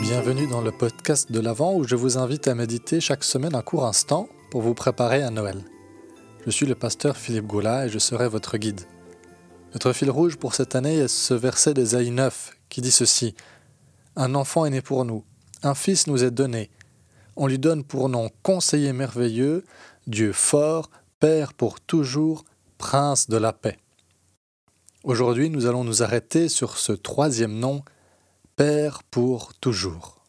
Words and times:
Bienvenue 0.00 0.46
dans 0.46 0.62
le 0.62 0.72
podcast 0.72 1.30
de 1.30 1.40
l'Avent 1.40 1.74
où 1.74 1.86
je 1.86 1.96
vous 1.96 2.16
invite 2.16 2.48
à 2.48 2.54
méditer 2.54 3.00
chaque 3.00 3.24
semaine 3.24 3.54
un 3.54 3.60
court 3.60 3.84
instant 3.84 4.26
pour 4.50 4.62
vous 4.62 4.72
préparer 4.72 5.22
à 5.22 5.28
Noël. 5.28 5.62
Je 6.46 6.50
suis 6.50 6.64
le 6.64 6.74
pasteur 6.74 7.18
Philippe 7.18 7.46
Goula 7.46 7.86
et 7.86 7.88
je 7.90 7.98
serai 7.98 8.28
votre 8.28 8.56
guide. 8.56 8.80
Notre 9.74 9.92
fil 9.92 10.10
rouge 10.10 10.36
pour 10.36 10.54
cette 10.54 10.74
année 10.74 10.96
est 10.96 11.08
ce 11.08 11.34
verset 11.34 11.74
d'Ésaïe 11.74 12.10
9 12.10 12.56
qui 12.70 12.80
dit 12.80 12.90
ceci 12.90 13.34
Un 14.16 14.34
enfant 14.34 14.64
est 14.64 14.70
né 14.70 14.80
pour 14.80 15.04
nous, 15.04 15.24
un 15.62 15.74
fils 15.74 16.06
nous 16.06 16.24
est 16.24 16.30
donné. 16.30 16.70
On 17.36 17.46
lui 17.46 17.58
donne 17.58 17.84
pour 17.84 18.08
nom 18.08 18.30
conseiller 18.42 18.94
merveilleux, 18.94 19.64
Dieu 20.06 20.32
fort, 20.32 20.90
Père 21.22 21.54
pour 21.54 21.80
toujours, 21.80 22.44
Prince 22.78 23.30
de 23.30 23.36
la 23.36 23.52
paix. 23.52 23.78
Aujourd'hui, 25.04 25.50
nous 25.50 25.66
allons 25.66 25.84
nous 25.84 26.02
arrêter 26.02 26.48
sur 26.48 26.78
ce 26.78 26.90
troisième 26.90 27.60
nom, 27.60 27.84
Père 28.56 29.04
pour 29.04 29.54
toujours. 29.54 30.20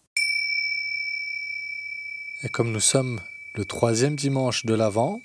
Et 2.43 2.49
comme 2.49 2.71
nous 2.71 2.79
sommes 2.79 3.19
le 3.55 3.65
troisième 3.65 4.15
dimanche 4.15 4.67
de 4.67 4.75
l'Avent, 4.75 5.19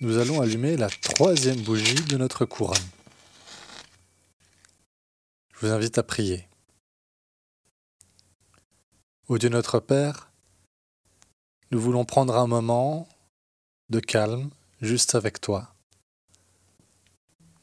nous 0.00 0.18
allons 0.18 0.40
allumer 0.40 0.76
la 0.76 0.88
troisième 0.88 1.62
bougie 1.62 2.04
de 2.04 2.16
notre 2.16 2.44
couronne. 2.44 2.78
Je 5.52 5.66
vous 5.66 5.72
invite 5.72 5.98
à 5.98 6.04
prier. 6.04 6.46
Ô 9.26 9.36
Dieu 9.36 9.48
notre 9.48 9.80
Père, 9.80 10.30
nous 11.72 11.80
voulons 11.80 12.04
prendre 12.04 12.36
un 12.36 12.46
moment 12.46 13.08
de 13.90 13.98
calme 13.98 14.50
juste 14.80 15.14
avec 15.14 15.40
toi. 15.40 15.74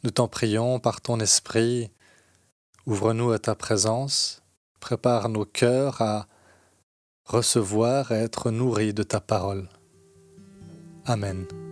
Nous 0.04 0.12
t'en 0.12 0.28
prions 0.28 0.80
par 0.80 1.02
ton 1.02 1.20
esprit, 1.20 1.90
ouvre-nous 2.86 3.32
à 3.32 3.40
ta 3.40 3.56
présence, 3.56 4.44
prépare 4.80 5.30
nos 5.30 5.46
cœurs 5.46 6.02
à 6.02 6.28
recevoir 7.26 8.12
et 8.12 8.16
être 8.16 8.52
nourris 8.52 8.94
de 8.94 9.04
ta 9.04 9.20
parole. 9.20 9.68
Amen. 11.06 11.65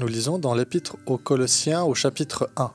Nous 0.00 0.08
lisons 0.08 0.40
dans 0.40 0.54
l'épître 0.54 0.96
aux 1.06 1.18
Colossiens 1.18 1.84
au 1.84 1.94
chapitre 1.94 2.50
1. 2.56 2.72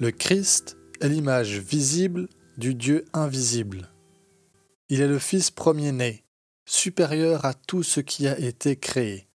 Le 0.00 0.10
Christ 0.10 0.78
est 1.02 1.08
l'image 1.10 1.58
visible 1.58 2.28
du 2.56 2.74
Dieu 2.74 3.04
invisible. 3.12 3.90
Il 4.88 5.02
est 5.02 5.06
le 5.06 5.18
Fils 5.18 5.50
premier-né, 5.50 6.24
supérieur 6.64 7.44
à 7.44 7.52
tout 7.52 7.82
ce 7.82 8.00
qui 8.00 8.26
a 8.26 8.38
été 8.38 8.76
créé. 8.76 9.28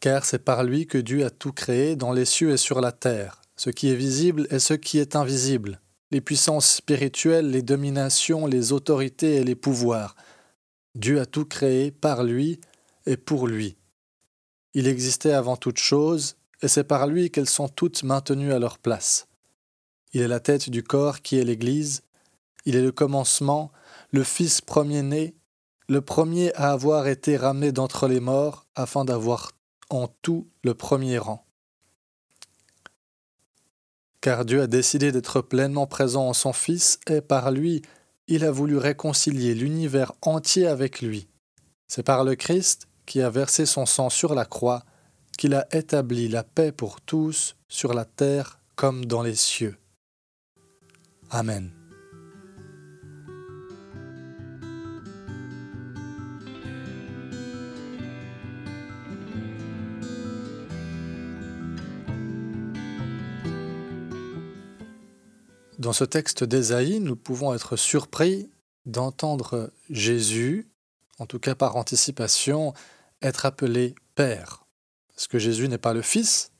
Car 0.00 0.24
c'est 0.24 0.42
par 0.42 0.64
lui 0.64 0.86
que 0.86 0.96
Dieu 0.96 1.26
a 1.26 1.30
tout 1.30 1.52
créé 1.52 1.96
dans 1.96 2.12
les 2.12 2.24
cieux 2.24 2.52
et 2.52 2.56
sur 2.56 2.80
la 2.80 2.92
terre, 2.92 3.42
ce 3.56 3.68
qui 3.68 3.90
est 3.90 3.96
visible 3.96 4.46
et 4.50 4.58
ce 4.58 4.72
qui 4.72 4.98
est 4.98 5.16
invisible, 5.16 5.82
les 6.12 6.22
puissances 6.22 6.76
spirituelles, 6.76 7.50
les 7.50 7.62
dominations, 7.62 8.46
les 8.46 8.72
autorités 8.72 9.36
et 9.36 9.44
les 9.44 9.54
pouvoirs. 9.54 10.16
Dieu 10.94 11.20
a 11.20 11.26
tout 11.26 11.44
créé 11.44 11.90
par 11.90 12.24
lui 12.24 12.58
et 13.04 13.18
pour 13.18 13.46
lui. 13.46 13.76
Il 14.74 14.86
existait 14.86 15.32
avant 15.32 15.56
toute 15.56 15.78
chose, 15.78 16.36
et 16.62 16.68
c'est 16.68 16.84
par 16.84 17.06
lui 17.06 17.30
qu'elles 17.30 17.48
sont 17.48 17.68
toutes 17.68 18.02
maintenues 18.02 18.52
à 18.52 18.58
leur 18.58 18.78
place. 18.78 19.26
Il 20.12 20.20
est 20.20 20.28
la 20.28 20.40
tête 20.40 20.70
du 20.70 20.82
corps 20.82 21.22
qui 21.22 21.38
est 21.38 21.44
l'Église, 21.44 22.02
il 22.64 22.76
est 22.76 22.82
le 22.82 22.92
commencement, 22.92 23.72
le 24.10 24.22
Fils 24.22 24.60
premier-né, 24.60 25.34
le 25.88 26.00
premier 26.00 26.54
à 26.54 26.70
avoir 26.70 27.08
été 27.08 27.36
ramené 27.36 27.72
d'entre 27.72 28.06
les 28.06 28.20
morts, 28.20 28.66
afin 28.76 29.04
d'avoir 29.04 29.52
en 29.88 30.06
tout 30.22 30.48
le 30.62 30.74
premier 30.74 31.18
rang. 31.18 31.44
Car 34.20 34.44
Dieu 34.44 34.62
a 34.62 34.66
décidé 34.66 35.10
d'être 35.10 35.40
pleinement 35.40 35.86
présent 35.86 36.28
en 36.28 36.32
son 36.32 36.52
Fils, 36.52 37.00
et 37.08 37.20
par 37.20 37.50
lui, 37.50 37.82
il 38.28 38.44
a 38.44 38.52
voulu 38.52 38.76
réconcilier 38.76 39.54
l'univers 39.54 40.12
entier 40.22 40.66
avec 40.66 41.00
lui. 41.00 41.26
C'est 41.88 42.04
par 42.04 42.22
le 42.22 42.36
Christ 42.36 42.86
qui 43.10 43.22
a 43.22 43.28
versé 43.28 43.66
son 43.66 43.86
sang 43.86 44.08
sur 44.08 44.36
la 44.36 44.44
croix, 44.44 44.84
qu'il 45.36 45.54
a 45.54 45.66
établi 45.74 46.28
la 46.28 46.44
paix 46.44 46.70
pour 46.70 47.00
tous 47.00 47.56
sur 47.66 47.92
la 47.92 48.04
terre 48.04 48.60
comme 48.76 49.04
dans 49.04 49.22
les 49.22 49.34
cieux. 49.34 49.76
Amen. 51.28 51.72
Dans 65.80 65.92
ce 65.92 66.04
texte 66.04 66.44
d'Ésaïe, 66.44 67.00
nous 67.00 67.16
pouvons 67.16 67.52
être 67.54 67.74
surpris 67.74 68.52
d'entendre 68.86 69.72
Jésus, 69.90 70.68
en 71.18 71.26
tout 71.26 71.40
cas 71.40 71.56
par 71.56 71.74
anticipation, 71.74 72.72
être 73.22 73.46
appelé 73.46 73.94
Père. 74.14 74.64
Est-ce 75.16 75.28
que 75.28 75.38
Jésus 75.38 75.68
n'est 75.68 75.78
pas 75.78 75.94
le 75.94 76.02
Fils 76.02 76.52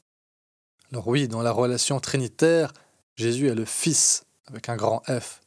Alors 0.93 1.09
oui, 1.09 1.29
dans 1.29 1.43
la 1.43 1.53
relation 1.53 2.01
trinitaire, 2.01 2.73
Jésus 3.17 3.49
est 3.49 3.55
le 3.55 3.65
Fils, 3.65 4.25
avec 4.47 4.69
un 4.69 4.77
grand 4.77 5.03
F. 5.07 5.41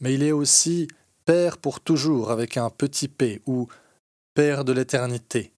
Mais 0.00 0.14
il 0.14 0.22
est 0.22 0.32
aussi 0.32 0.88
Père 1.24 1.58
pour 1.58 1.80
toujours, 1.80 2.30
avec 2.30 2.56
un 2.56 2.70
petit 2.70 3.08
p, 3.08 3.42
ou 3.46 3.68
Père 4.34 4.64
de 4.64 4.72
l'éternité. 4.72 5.52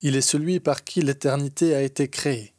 Il 0.00 0.14
est 0.14 0.20
celui 0.20 0.60
par 0.60 0.84
qui 0.84 1.00
l'éternité 1.00 1.74
a 1.74 1.82
été 1.82 2.08
créée. 2.08 2.54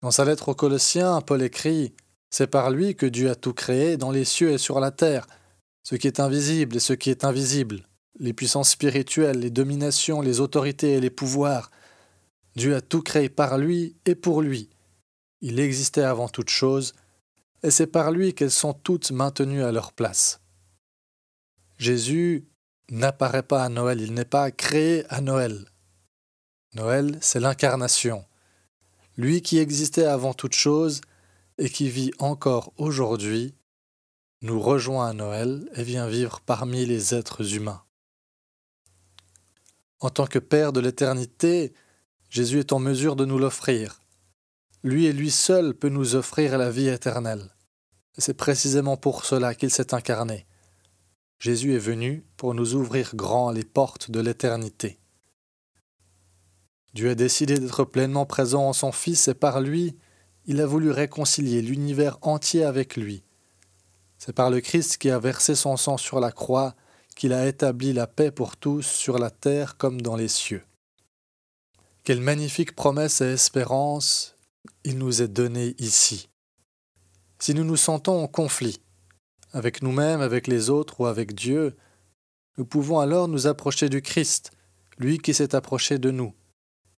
Dans 0.00 0.10
sa 0.10 0.24
lettre 0.24 0.50
aux 0.50 0.54
Colossiens, 0.54 1.20
Paul 1.20 1.42
écrit 1.42 1.92
C'est 2.30 2.46
par 2.46 2.70
lui 2.70 2.94
que 2.96 3.06
Dieu 3.06 3.28
a 3.28 3.34
tout 3.34 3.52
créé 3.52 3.98
dans 3.98 4.10
les 4.10 4.24
cieux 4.24 4.52
et 4.52 4.58
sur 4.58 4.80
la 4.80 4.90
terre, 4.90 5.26
ce 5.82 5.96
qui 5.96 6.06
est 6.06 6.20
invisible 6.20 6.76
et 6.76 6.80
ce 6.80 6.94
qui 6.94 7.10
est 7.10 7.24
invisible, 7.24 7.86
les 8.20 8.34
puissances 8.34 8.70
spirituelles, 8.70 9.40
les 9.40 9.50
dominations, 9.50 10.20
les 10.20 10.40
autorités 10.40 10.92
et 10.92 11.00
les 11.00 11.10
pouvoirs. 11.10 11.70
Dieu 12.54 12.76
a 12.76 12.82
tout 12.82 13.02
créé 13.02 13.30
par 13.30 13.56
lui 13.56 13.96
et 14.04 14.14
pour 14.14 14.42
lui. 14.42 14.68
Il 15.40 15.58
existait 15.58 16.02
avant 16.02 16.28
toute 16.28 16.50
chose, 16.50 16.92
et 17.62 17.70
c'est 17.70 17.86
par 17.86 18.12
lui 18.12 18.34
qu'elles 18.34 18.50
sont 18.50 18.74
toutes 18.74 19.10
maintenues 19.10 19.64
à 19.64 19.72
leur 19.72 19.92
place. 19.92 20.40
Jésus 21.78 22.46
n'apparaît 22.90 23.42
pas 23.42 23.64
à 23.64 23.70
Noël, 23.70 24.02
il 24.02 24.12
n'est 24.12 24.26
pas 24.26 24.50
créé 24.50 25.04
à 25.08 25.22
Noël. 25.22 25.64
Noël, 26.74 27.16
c'est 27.22 27.40
l'incarnation. 27.40 28.24
Lui 29.16 29.40
qui 29.40 29.58
existait 29.58 30.04
avant 30.04 30.34
toute 30.34 30.54
chose 30.54 31.00
et 31.56 31.70
qui 31.70 31.88
vit 31.88 32.12
encore 32.18 32.72
aujourd'hui, 32.76 33.54
nous 34.42 34.60
rejoint 34.60 35.08
à 35.08 35.12
Noël 35.14 35.68
et 35.74 35.82
vient 35.82 36.06
vivre 36.06 36.40
parmi 36.40 36.84
les 36.84 37.14
êtres 37.14 37.54
humains. 37.54 37.82
En 40.00 40.10
tant 40.10 40.26
que 40.26 40.38
Père 40.38 40.72
de 40.72 40.80
l'éternité, 40.80 41.72
Jésus 42.30 42.58
est 42.58 42.72
en 42.72 42.78
mesure 42.78 43.16
de 43.16 43.24
nous 43.24 43.38
l'offrir. 43.38 44.00
Lui 44.82 45.06
et 45.06 45.12
lui 45.12 45.30
seul 45.30 45.74
peut 45.74 45.90
nous 45.90 46.14
offrir 46.14 46.56
la 46.56 46.70
vie 46.70 46.88
éternelle. 46.88 47.50
C'est 48.16 48.34
précisément 48.34 48.96
pour 48.96 49.24
cela 49.24 49.54
qu'il 49.54 49.70
s'est 49.70 49.94
incarné. 49.94 50.46
Jésus 51.38 51.74
est 51.74 51.78
venu 51.78 52.24
pour 52.36 52.54
nous 52.54 52.74
ouvrir 52.74 53.14
grand 53.14 53.50
les 53.50 53.64
portes 53.64 54.10
de 54.10 54.20
l'éternité. 54.20 54.98
Dieu 56.94 57.10
a 57.10 57.14
décidé 57.14 57.58
d'être 57.58 57.84
pleinement 57.84 58.26
présent 58.26 58.68
en 58.68 58.72
son 58.72 58.92
Fils 58.92 59.28
et 59.28 59.34
par 59.34 59.60
lui, 59.60 59.96
il 60.46 60.60
a 60.60 60.66
voulu 60.66 60.90
réconcilier 60.90 61.62
l'univers 61.62 62.18
entier 62.22 62.64
avec 62.64 62.96
lui. 62.96 63.22
C'est 64.18 64.32
par 64.32 64.50
le 64.50 64.60
Christ 64.60 64.98
qui 64.98 65.10
a 65.10 65.18
versé 65.18 65.54
son 65.54 65.76
sang 65.76 65.96
sur 65.96 66.20
la 66.20 66.32
croix 66.32 66.74
qu'il 67.16 67.32
a 67.32 67.46
établi 67.46 67.92
la 67.92 68.06
paix 68.06 68.30
pour 68.30 68.56
tous 68.56 68.86
sur 68.86 69.18
la 69.18 69.30
terre 69.30 69.76
comme 69.76 70.00
dans 70.00 70.16
les 70.16 70.28
cieux. 70.28 70.62
Quelle 72.04 72.20
magnifique 72.20 72.74
promesse 72.74 73.20
et 73.20 73.32
espérance 73.32 74.34
il 74.84 74.98
nous 74.98 75.22
est 75.22 75.28
donné 75.28 75.74
ici. 75.78 76.28
Si 77.38 77.54
nous 77.54 77.64
nous 77.64 77.76
sentons 77.76 78.22
en 78.22 78.28
conflit, 78.28 78.80
avec 79.52 79.82
nous-mêmes, 79.82 80.20
avec 80.20 80.46
les 80.46 80.70
autres 80.70 81.00
ou 81.00 81.06
avec 81.06 81.34
Dieu, 81.34 81.76
nous 82.56 82.64
pouvons 82.64 82.98
alors 82.98 83.28
nous 83.28 83.46
approcher 83.46 83.88
du 83.88 84.02
Christ, 84.02 84.50
lui 84.98 85.18
qui 85.18 85.34
s'est 85.34 85.54
approché 85.54 85.98
de 85.98 86.10
nous, 86.10 86.34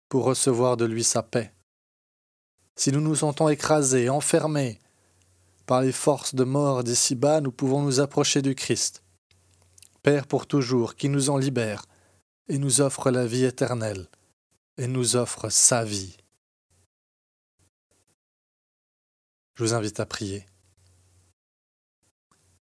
pour 0.08 0.24
recevoir 0.24 0.76
de 0.76 0.84
lui 0.84 1.04
sa 1.04 1.22
paix. 1.22 1.52
Si 2.76 2.90
nous 2.90 3.00
nous 3.00 3.16
sentons 3.16 3.48
écrasés, 3.48 4.08
enfermés 4.08 4.78
par 5.66 5.82
les 5.82 5.92
forces 5.92 6.34
de 6.34 6.44
mort 6.44 6.82
d'ici-bas, 6.82 7.40
nous 7.40 7.52
pouvons 7.52 7.82
nous 7.82 8.00
approcher 8.00 8.42
du 8.42 8.54
Christ, 8.54 9.02
Père 10.02 10.26
pour 10.26 10.46
toujours, 10.46 10.96
qui 10.96 11.08
nous 11.08 11.30
en 11.30 11.36
libère 11.36 11.86
et 12.48 12.58
nous 12.58 12.80
offre 12.80 13.10
la 13.10 13.26
vie 13.26 13.44
éternelle 13.44 14.08
et 14.76 14.86
nous 14.86 15.16
offre 15.16 15.48
sa 15.48 15.84
vie. 15.84 16.16
Je 19.54 19.64
vous 19.64 19.74
invite 19.74 20.00
à 20.00 20.06
prier. 20.06 20.46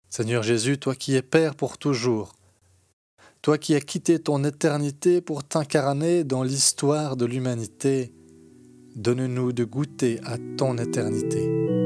Seigneur 0.09 0.43
Jésus, 0.43 0.79
toi 0.79 0.95
qui 0.95 1.17
es 1.17 1.23
Père 1.23 1.55
pour 1.55 1.77
toujours, 1.77 2.35
toi 3.43 3.59
qui 3.59 3.75
as 3.75 3.81
quitté 3.81 4.19
ton 4.19 4.43
éternité 4.45 5.21
pour 5.21 5.45
t'incarner 5.45 6.25
dans 6.25 6.43
l'histoire 6.43 7.17
de 7.17 7.27
l'humanité, 7.27 8.13
donne-nous 8.97 9.53
de 9.53 9.65
goûter 9.65 10.19
à 10.25 10.39
ton 10.57 10.79
éternité. 10.79 11.78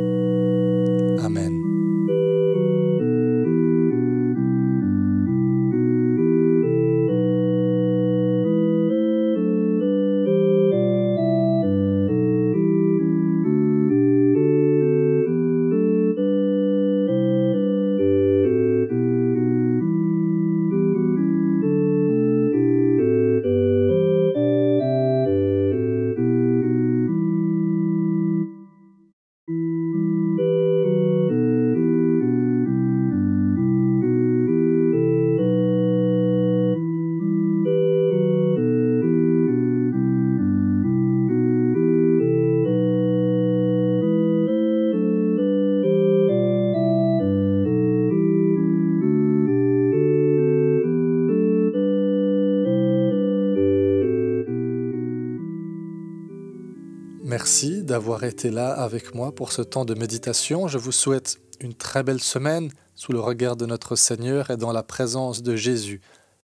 Merci 57.43 57.83
d'avoir 57.83 58.23
été 58.23 58.51
là 58.51 58.73
avec 58.73 59.17
moi 59.17 59.35
pour 59.35 59.51
ce 59.51 59.63
temps 59.63 59.85
de 59.85 59.95
méditation. 59.95 60.69
Je 60.69 60.79
vous 60.79 60.93
souhaite 60.93 61.41
une 61.59 61.75
très 61.75 62.05
belle 62.05 62.21
semaine 62.21 62.71
sous 62.95 63.11
le 63.11 63.19
regard 63.19 63.57
de 63.57 63.67
notre 63.67 63.97
Seigneur 63.97 64.53
et 64.53 64.57
dans 64.57 64.71
la 64.71 64.85
présence 64.85 65.43
de 65.43 65.57
Jésus, 65.57 66.01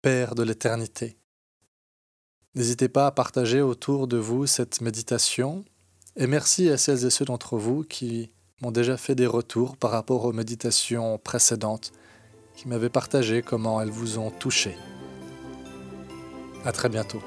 Père 0.01 0.33
de 0.33 0.43
l'éternité. 0.43 1.17
N'hésitez 2.55 2.87
pas 2.87 3.05
à 3.05 3.11
partager 3.11 3.59
autour 3.59 4.07
de 4.07 4.15
vous 4.15 4.47
cette 4.47 4.79
méditation 4.79 5.65
et 6.15 6.25
merci 6.25 6.69
à 6.69 6.77
celles 6.77 7.05
et 7.05 7.09
ceux 7.09 7.25
d'entre 7.25 7.57
vous 7.57 7.83
qui 7.83 8.31
m'ont 8.61 8.71
déjà 8.71 8.95
fait 8.95 9.13
des 9.13 9.27
retours 9.27 9.75
par 9.75 9.91
rapport 9.91 10.23
aux 10.23 10.31
méditations 10.31 11.17
précédentes, 11.17 11.91
qui 12.55 12.69
m'avaient 12.69 12.87
partagé 12.87 13.41
comment 13.41 13.81
elles 13.81 13.89
vous 13.89 14.19
ont 14.19 14.31
touché. 14.31 14.77
À 16.63 16.71
très 16.71 16.87
bientôt. 16.87 17.21